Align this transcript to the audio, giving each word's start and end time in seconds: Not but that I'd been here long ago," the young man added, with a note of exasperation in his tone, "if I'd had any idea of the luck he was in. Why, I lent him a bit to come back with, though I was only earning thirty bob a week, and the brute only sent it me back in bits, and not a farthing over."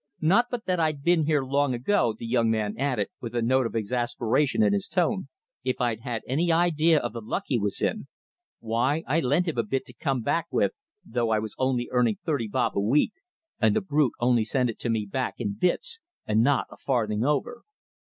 Not 0.21 0.47
but 0.49 0.65
that 0.65 0.79
I'd 0.79 1.03
been 1.03 1.27
here 1.27 1.43
long 1.43 1.75
ago," 1.75 2.15
the 2.17 2.25
young 2.25 2.49
man 2.49 2.75
added, 2.75 3.09
with 3.19 3.35
a 3.35 3.41
note 3.43 3.67
of 3.67 3.75
exasperation 3.75 4.63
in 4.63 4.73
his 4.73 4.87
tone, 4.87 5.27
"if 5.63 5.79
I'd 5.79 5.99
had 5.99 6.23
any 6.25 6.51
idea 6.51 6.97
of 6.99 7.13
the 7.13 7.21
luck 7.21 7.43
he 7.45 7.59
was 7.59 7.79
in. 7.83 8.07
Why, 8.61 9.03
I 9.05 9.19
lent 9.19 9.47
him 9.47 9.59
a 9.59 9.63
bit 9.63 9.85
to 9.85 9.93
come 9.93 10.23
back 10.23 10.47
with, 10.49 10.73
though 11.05 11.29
I 11.29 11.37
was 11.37 11.53
only 11.59 11.87
earning 11.91 12.17
thirty 12.25 12.47
bob 12.47 12.75
a 12.75 12.81
week, 12.81 13.13
and 13.59 13.75
the 13.75 13.81
brute 13.81 14.13
only 14.19 14.43
sent 14.43 14.71
it 14.71 14.83
me 14.89 15.05
back 15.05 15.35
in 15.37 15.53
bits, 15.53 15.99
and 16.25 16.41
not 16.41 16.65
a 16.71 16.77
farthing 16.77 17.23
over." 17.23 17.61